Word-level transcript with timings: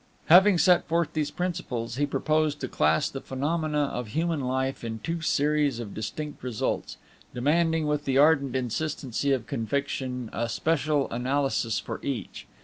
Having 0.29 0.57
set 0.57 0.87
forth 0.87 1.13
these 1.13 1.29
principles, 1.29 1.97
he 1.97 2.07
proposed 2.07 2.59
to 2.59 2.67
class 2.67 3.07
the 3.07 3.21
phenomena 3.21 3.81
of 3.83 4.07
human 4.07 4.39
life 4.41 4.83
in 4.83 4.97
two 4.97 5.21
series 5.21 5.77
of 5.79 5.93
distinct 5.93 6.43
results, 6.43 6.97
demanding, 7.35 7.85
with 7.85 8.05
the 8.05 8.17
ardent 8.17 8.55
insistency 8.55 9.31
of 9.31 9.45
conviction, 9.45 10.31
a 10.33 10.49
special 10.49 11.07
analysis 11.11 11.79
for 11.79 11.99
each. 12.01 12.47